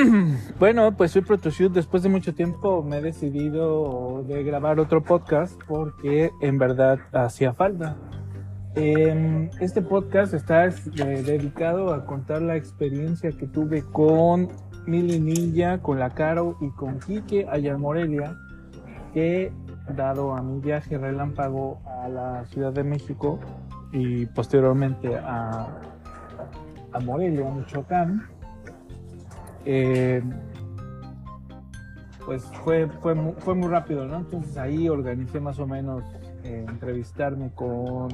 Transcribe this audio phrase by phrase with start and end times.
[0.58, 1.72] bueno, pues soy Protoshoot.
[1.72, 7.52] Después de mucho tiempo me he decidido de grabar otro podcast porque en verdad hacía
[7.52, 7.96] falta.
[8.76, 10.72] Em, este podcast está eh,
[11.24, 14.48] dedicado a contar la experiencia que tuve con
[14.86, 18.36] Mili Ninja, con la Caro y con Quique allá en Morelia,
[19.12, 19.52] que
[19.96, 23.40] dado a mi viaje relámpago a la Ciudad de México
[23.92, 25.66] y posteriormente a,
[26.92, 28.28] a Morelia, Michoacán,
[29.64, 30.22] eh,
[32.24, 34.18] pues fue, fue, fue muy rápido, ¿no?
[34.18, 36.04] Entonces ahí organicé más o menos
[36.44, 38.08] eh, entrevistarme con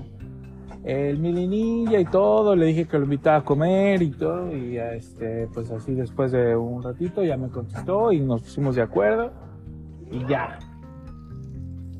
[0.84, 5.48] el milinilla y todo, le dije que lo invitaba a comer y todo, y este,
[5.52, 9.32] pues así después de un ratito ya me contestó y nos pusimos de acuerdo
[10.10, 10.58] y ya.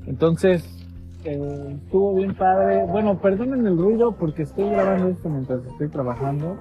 [0.06, 0.64] Entonces,
[1.24, 2.84] eh, estuvo bien padre.
[2.86, 6.56] Bueno, perdonen el ruido porque estoy grabando esto mientras estoy trabajando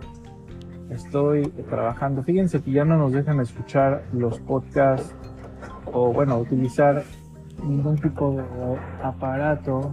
[0.90, 2.24] estoy trabajando.
[2.24, 5.16] Fíjense que ya no nos dejan escuchar los podcasts
[5.92, 7.04] o bueno, utilizar
[7.64, 8.44] ningún tipo de
[9.04, 9.92] aparato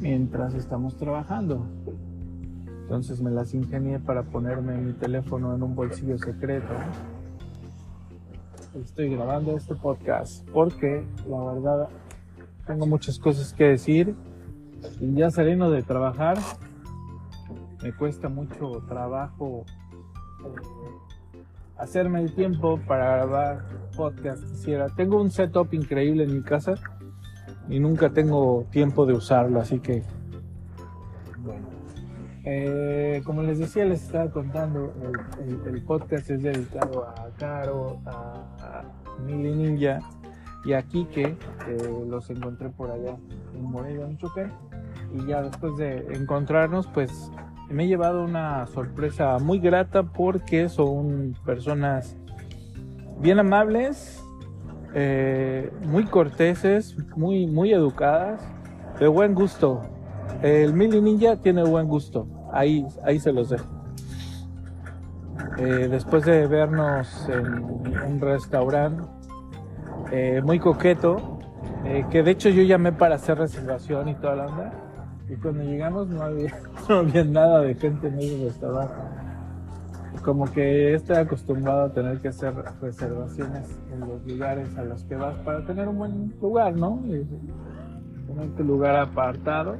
[0.00, 1.66] mientras estamos trabajando.
[2.82, 6.72] Entonces me las ingenié para ponerme mi teléfono en un bolsillo secreto.
[8.80, 11.88] Estoy grabando este podcast porque la verdad
[12.66, 14.14] tengo muchas cosas que decir
[15.00, 16.36] y ya saliendo de trabajar
[17.82, 19.64] me cuesta mucho trabajo
[20.44, 20.96] eh,
[21.76, 23.64] hacerme el tiempo para grabar
[23.96, 24.42] podcast.
[24.44, 24.88] Quisiera.
[24.88, 26.74] Tengo un setup increíble en mi casa
[27.68, 30.02] y nunca tengo tiempo de usarlo, así que
[31.38, 31.66] bueno.
[32.44, 34.94] Eh, como les decía, les estaba contando,
[35.66, 38.82] el, podcast es dedicado a Caro, a,
[39.24, 39.98] Mili Ninja
[40.64, 43.16] y a Kike, que los encontré por allá
[43.52, 44.52] en Morelia, Michoacán.
[45.12, 47.30] Y ya después de encontrarnos, pues
[47.68, 52.16] me he llevado una sorpresa muy grata porque son personas
[53.18, 54.22] bien amables,
[54.94, 58.40] eh, muy corteses, muy, muy educadas,
[59.00, 59.82] de buen gusto.
[60.42, 63.66] El Mili Ninja tiene buen gusto, ahí, ahí se los dejo.
[65.58, 69.02] Eh, después de vernos en un restaurante
[70.12, 71.38] eh, muy coqueto,
[72.10, 74.72] que de hecho yo llamé para hacer reservación y toda la onda,
[75.28, 76.54] y cuando llegamos no había
[76.88, 78.94] no había nada de gente en ese restaurante.
[80.24, 85.14] Como que estoy acostumbrado a tener que hacer reservaciones en los lugares a los que
[85.14, 87.00] vas para tener un buen lugar, ¿no?
[88.26, 89.76] Tener tu lugar apartado.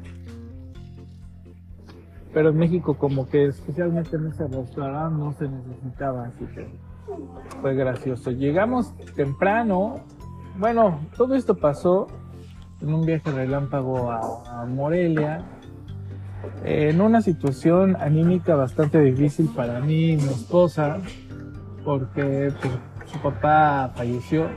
[2.33, 6.69] Pero en México como que especialmente en ese restaurante no se necesitaba, así que
[7.61, 8.31] fue gracioso.
[8.31, 10.01] Llegamos temprano.
[10.59, 12.09] Bueno, todo esto pasó
[12.81, 15.45] en un viaje relámpago a, Morelia.
[16.65, 20.99] En una situación anímica bastante difícil para mí y mi esposa,
[21.85, 22.73] porque pues,
[23.07, 24.49] su papá falleció,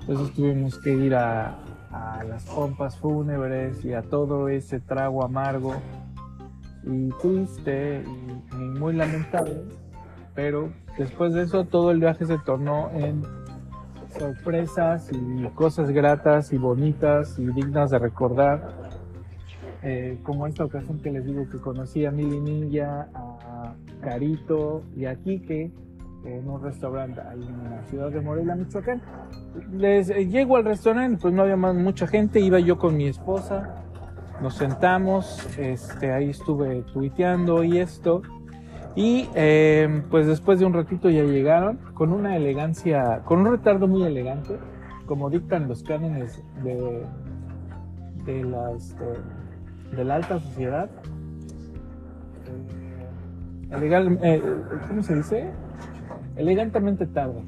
[0.00, 1.58] entonces tuvimos que ir a,
[2.28, 5.76] las pompas fúnebres y a todo ese trago amargo
[6.84, 8.04] y triste
[8.52, 9.62] y, muy lamentable,
[10.34, 13.22] pero después de eso todo el viaje se tornó en
[14.18, 18.74] sorpresas y cosas gratas y bonitas y dignas de recordar
[19.82, 25.04] eh, como esta ocasión que les digo que conocí a Mili Ninja, a Carito y
[25.04, 25.70] a Quique
[26.24, 29.00] en un restaurante ahí en la ciudad de Morelia, Michoacán.
[29.72, 33.06] Les eh, llego al restaurante, pues no había más mucha gente, iba yo con mi
[33.06, 33.76] esposa,
[34.40, 38.22] nos sentamos, este, ahí estuve tuiteando y esto.
[38.96, 43.86] Y eh, pues después de un ratito ya llegaron con una elegancia, con un retardo
[43.86, 44.58] muy elegante,
[45.06, 47.04] como dictan los cánones de,
[48.24, 49.04] de la, este,
[49.94, 50.90] de la alta sociedad,
[53.70, 54.42] eh, eh,
[54.88, 55.50] ¿cómo se dice?
[56.36, 57.42] Elegantemente tarde.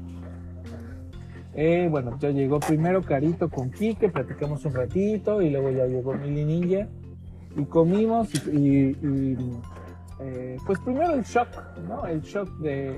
[1.53, 6.13] Eh, bueno, ya llegó primero Carito con Kike, platicamos un ratito y luego ya llegó
[6.13, 6.87] Mili Ninja
[7.55, 8.95] y comimos y,
[10.65, 11.47] pues primero el shock,
[11.87, 12.05] ¿no?
[12.05, 12.95] El shock de,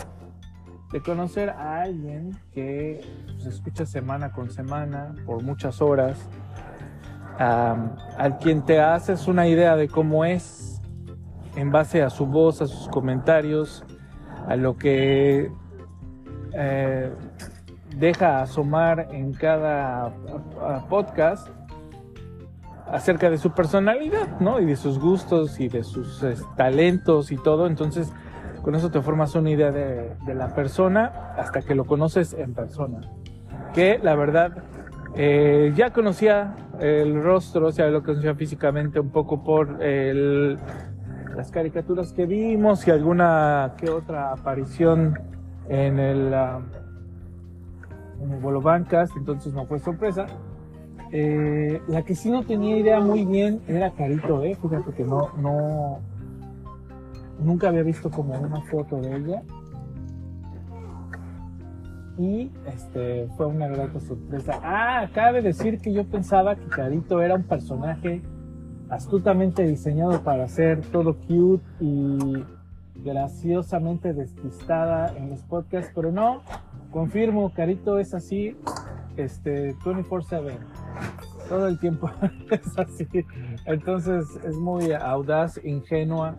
[0.91, 6.17] de conocer a alguien que se pues, escucha semana con semana por muchas horas,
[7.37, 10.81] al quien te haces una idea de cómo es
[11.55, 13.83] en base a su voz, a sus comentarios,
[14.47, 15.51] a lo que
[16.53, 17.13] eh,
[17.95, 20.13] deja asomar en cada
[20.89, 21.47] podcast
[22.91, 24.59] acerca de su personalidad, ¿no?
[24.59, 26.23] Y de sus gustos y de sus
[26.55, 27.67] talentos y todo.
[27.67, 28.11] Entonces,
[28.61, 33.01] con eso te formas una idea de, la persona hasta que lo conoces en persona.
[33.73, 34.63] Que la verdad
[35.15, 42.11] eh, ya conocía el rostro, o sea, lo conocía físicamente un poco por las caricaturas
[42.11, 45.17] que vimos y alguna que otra aparición
[45.69, 46.59] en el, ah,
[48.21, 50.25] en el Bolo Bancas, entonces no fue sorpresa.
[51.13, 54.57] Eh, la que sí no tenía idea muy bien era Carito, ¿eh?
[54.61, 55.99] Fíjate que no, no,
[57.39, 59.43] nunca había visto como una foto de ella.
[62.17, 64.59] Y este, fue una grata sorpresa.
[64.63, 68.21] Ah, cabe decir que yo pensaba que Carito era un personaje
[68.89, 72.43] astutamente diseñado para ser todo cute y
[72.95, 76.41] graciosamente despistada en los podcasts, pero no,
[76.91, 78.55] confirmo, Carito es así,
[79.17, 80.57] este, 24/7,
[81.51, 82.09] todo el tiempo
[82.49, 83.05] es así,
[83.65, 86.37] entonces es muy audaz, ingenua,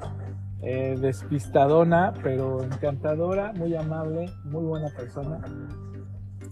[0.62, 5.42] eh, despistadona, pero encantadora, muy amable, muy buena persona.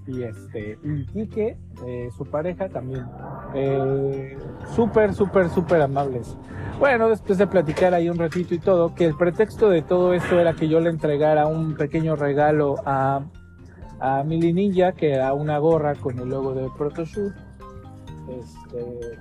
[0.07, 3.07] Y este, y Quique, eh, su pareja también,
[3.55, 4.37] eh,
[4.75, 6.37] súper, súper, súper amables.
[6.79, 10.39] Bueno, después de platicar ahí un ratito y todo, que el pretexto de todo esto
[10.39, 13.23] era que yo le entregara un pequeño regalo a,
[14.01, 17.50] a Mili Ninja, que era una gorra con el logo de Protoshoot.
[18.29, 19.19] Este,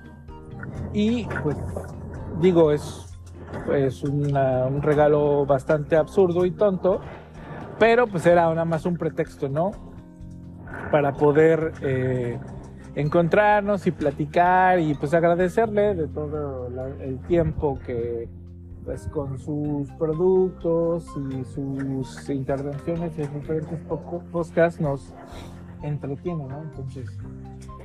[0.94, 1.58] y pues
[2.42, 3.06] digo, es
[3.66, 7.02] pues un regalo bastante absurdo y tonto,
[7.80, 9.72] pero pues era nada más un pretexto, ¿no?
[10.92, 12.40] Para poder eh,
[12.96, 16.68] encontrarnos y platicar y pues agradecerle de todo
[17.00, 18.28] el tiempo que
[18.86, 23.80] pues con sus productos y sus intervenciones en diferentes
[24.32, 25.14] podcasts nos
[25.84, 26.62] entretiene, ¿no?
[26.64, 27.08] Entonces,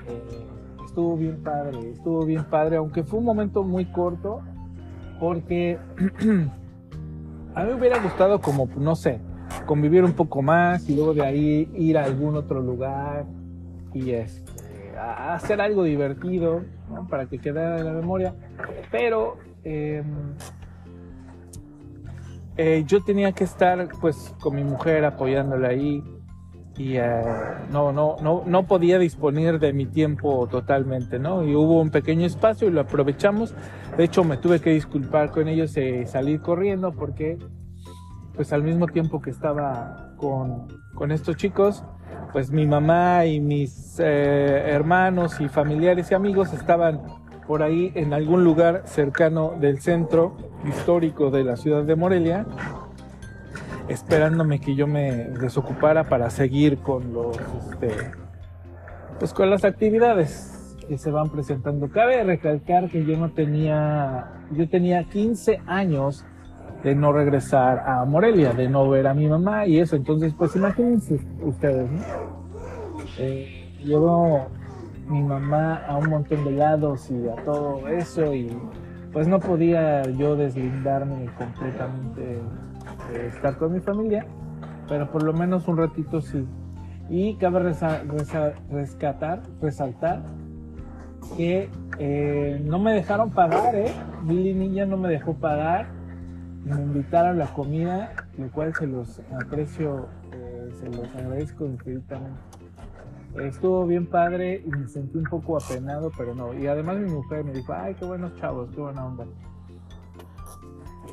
[0.09, 0.47] eh,
[0.95, 4.43] estuvo bien padre, estuvo bien padre, aunque fue un momento muy corto,
[5.19, 5.77] porque
[7.55, 9.19] a mí me hubiera gustado como, no sé,
[9.67, 13.25] convivir un poco más y luego de ahí ir a algún otro lugar
[13.93, 16.63] y este, hacer algo divertido
[17.11, 18.33] para que quede en la memoria.
[18.93, 20.05] Pero em,
[22.57, 26.05] eh, yo tenía que estar pues con mi mujer apoyándola ahí
[26.77, 27.23] y eh,
[27.71, 31.45] no, no, no, no podía disponer de mi tiempo totalmente, ¿no?
[31.45, 33.55] Y hubo un pequeño espacio y lo aprovechamos.
[33.97, 37.39] De hecho, me tuve que disculpar con ellos y salir corriendo porque,
[38.35, 41.85] pues al mismo tiempo que estaba con, con estos chicos,
[42.33, 47.03] pues mi mamá y mis eh, hermanos y familiares y amigos estaban
[47.47, 50.37] por ahí en algún lugar cercano del centro
[50.67, 52.47] histórico de la ciudad de Morelia
[53.89, 57.37] esperándome que yo me desocupara para seguir con los
[57.71, 57.91] este,
[59.19, 61.89] pues con las actividades que se van presentando.
[61.91, 66.25] Cabe recalcar que yo no tenía yo tenía 15 años
[66.83, 70.55] de no regresar a Morelia, de no ver a mi mamá y eso, entonces pues
[70.55, 72.03] imagínense ustedes, ¿no?
[73.19, 74.49] Eh, llevo
[75.09, 78.55] mi mamá a un montón de lados y a todo eso y
[79.13, 82.41] pues no podía yo deslindarme completamente
[83.15, 84.27] estar con mi familia,
[84.89, 86.47] pero por lo menos un ratito sí.
[87.09, 87.75] Y cabe
[88.71, 90.23] rescatar, resaltar
[91.37, 91.69] que
[91.99, 93.93] eh, no me dejaron pagar, ¿eh?
[94.25, 95.87] Billy Niña no me dejó pagar.
[96.65, 102.41] Me invitaron a la comida, lo cual se los aprecio, eh, se los agradezco infinitamente.
[103.39, 106.55] Estuvo bien padre y me sentí un poco apenado, pero no.
[106.55, 109.27] Y además mi mujer me dijo, ay, qué buenos chavos, qué buena onda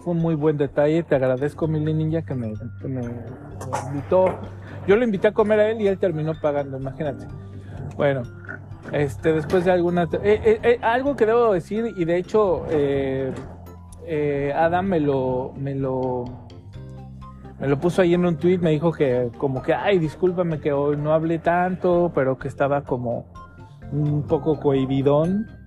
[0.01, 1.03] fue un muy buen detalle.
[1.03, 2.53] Te agradezco, Mili Ninja, que me,
[3.87, 4.25] invitó.
[4.87, 7.27] Yo lo invité a comer a él y él terminó pagando, imagínate.
[7.95, 8.23] Bueno,
[8.91, 10.03] este, después de alguna.
[10.23, 12.65] Eh, eh, eh, algo que debo decir, y de hecho,
[14.55, 16.25] Adam me lo, me lo.
[17.59, 20.73] Me lo puso ahí en un tweet, me dijo que como que, ay, discúlpame que
[20.73, 23.27] hoy no hablé tanto, pero que estaba como
[23.91, 25.60] un poco cohibidón.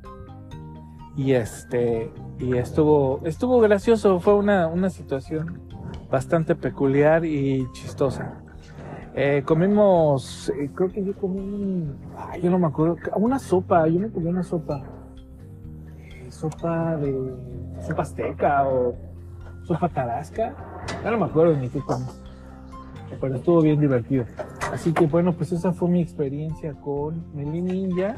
[1.17, 5.61] Y este, y estuvo, estuvo gracioso, fue una, una situación
[6.11, 8.41] bastante peculiar y chistosa.
[9.17, 11.87] Eh, comimos, eh, creo que yo comí,
[12.43, 14.83] yo no me acuerdo, una sopa, yo me comí una sopa.
[16.31, 17.33] Sopa de,
[17.87, 18.97] sopa azteca o
[19.63, 20.53] sopa tarasca,
[21.05, 22.07] ya no me acuerdo ni qué comí.
[23.21, 24.25] Pero estuvo bien divertido.
[24.73, 28.17] Así que bueno, pues esa fue mi experiencia con Meli Ninja.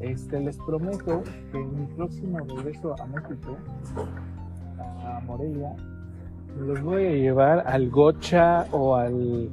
[0.00, 3.56] Este, les prometo que en mi próximo regreso a México,
[4.78, 5.74] a Morelia,
[6.58, 9.50] los voy a llevar al gocha o al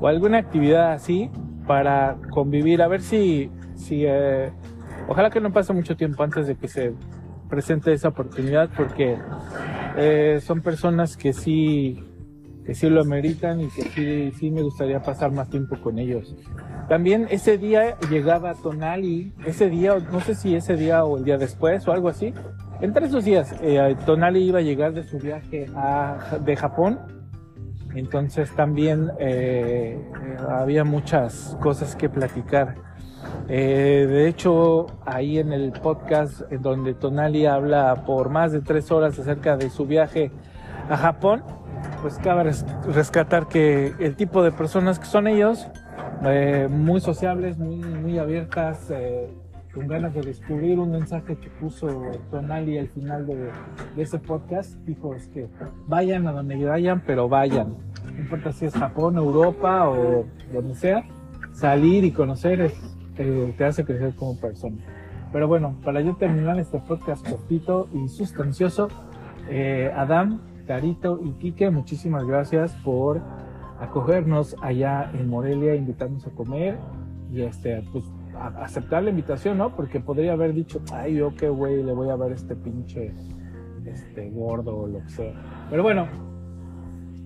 [0.00, 1.30] o alguna actividad así
[1.66, 4.50] para convivir, a ver si, si eh,
[5.08, 6.94] ojalá que no pase mucho tiempo antes de que se
[7.48, 9.16] presente esa oportunidad porque
[9.96, 12.04] eh, son personas que sí
[12.64, 16.36] que sí lo ameritan y que sí, sí me gustaría pasar más tiempo con ellos.
[16.88, 21.36] También ese día llegaba Tonali, ese día, no sé si ese día o el día
[21.36, 22.32] después o algo así.
[22.80, 27.00] Entre esos días, eh, Tonali iba a llegar de su viaje a, de Japón
[27.94, 29.98] Entonces también eh,
[30.48, 32.76] había muchas cosas que platicar.
[33.48, 39.18] Eh, de hecho, ahí en el podcast donde Tonali habla por más de tres horas
[39.18, 40.30] acerca de su viaje
[40.88, 41.42] a Japón,
[42.00, 42.52] pues cabe
[42.86, 45.68] rescatar que el tipo de personas que son ellos,
[46.24, 49.28] eh, muy sociables, muy, muy abiertas, eh,
[49.72, 53.50] con ganas de descubrir un mensaje que puso Tonali al final de,
[53.96, 55.46] ese podcast, dijo es que
[55.86, 57.76] vayan a donde vayan, pero vayan.
[58.04, 61.04] No importa si es Japón, Europa o donde sea,
[61.52, 64.76] salir y conocer es, eh, te hace crecer como persona.
[65.32, 68.88] Pero bueno, para yo terminar este podcast cortito y sustancioso,
[69.94, 73.20] Adam, Carito y Quique, muchísimas gracias por
[73.80, 76.78] acogernos allá en Morelia, invitarnos a comer
[77.30, 78.04] y este, pues
[78.60, 79.74] aceptar la invitación, ¿no?
[79.74, 83.12] Porque podría haber dicho, ay, yo qué güey, le voy a ver este pinche
[83.84, 85.66] este gordo o lo que sea.
[85.70, 86.06] Pero bueno,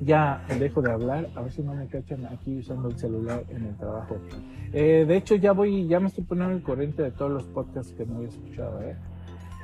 [0.01, 3.65] ya dejo de hablar, a ver si no me cachan aquí usando el celular en
[3.67, 4.17] el trabajo.
[4.73, 7.93] Eh, de hecho, ya voy, ya me estoy poniendo el corriente de todos los podcasts
[7.93, 8.97] que no había escuchado, ¿eh?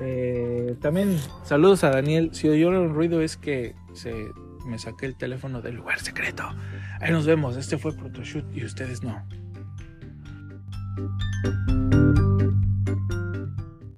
[0.00, 2.30] Eh, también saludos a Daniel.
[2.32, 4.28] Si oyeron ruido es que se
[4.68, 6.44] me saqué el teléfono del lugar secreto.
[7.00, 7.56] Ahí nos vemos.
[7.56, 9.26] Este fue Protoshoot y ustedes no.